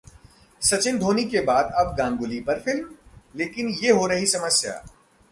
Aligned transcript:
सचिन-धोनी 0.61 1.23
के 1.23 1.41
बाद 1.41 1.71
अब 1.77 1.95
गांगुली 1.95 2.39
पर 2.39 2.59
फिल्म? 2.59 2.89
लेकिन 3.35 3.69
ये 3.83 3.91
हो 3.91 4.07
रही 4.07 4.25
समस्या 4.25 4.73